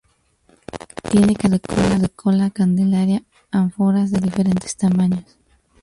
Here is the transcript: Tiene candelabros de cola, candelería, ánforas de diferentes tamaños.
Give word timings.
Tiene 1.11 1.35
candelabros 1.35 2.01
de 2.01 2.09
cola, 2.09 2.49
candelería, 2.49 3.21
ánforas 3.51 4.09
de 4.09 4.19
diferentes 4.19 4.75
tamaños. 4.75 5.37